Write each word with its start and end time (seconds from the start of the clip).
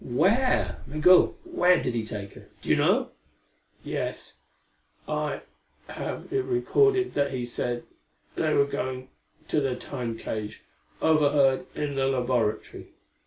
"Where? 0.03 0.81
Migul, 0.87 1.37
where 1.43 1.79
did 1.79 1.93
he 1.93 2.03
take 2.07 2.33
her? 2.33 2.49
Do 2.63 2.69
you 2.69 2.75
know?" 2.75 3.11
"Yes. 3.83 4.37
I 5.07 5.41
have 5.89 6.33
it 6.33 6.43
recorded 6.43 7.13
that 7.13 7.29
he 7.29 7.45
said 7.45 7.83
they 8.35 8.51
were 8.55 8.65
going 8.65 9.09
to 9.49 9.61
the 9.61 9.75
Time 9.75 10.17
cage 10.17 10.63
overhead 11.03 11.67
in 11.75 11.93
the 11.93 12.07
laboratory. 12.07 12.95